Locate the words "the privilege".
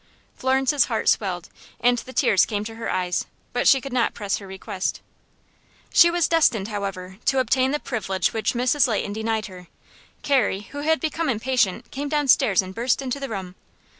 7.69-8.33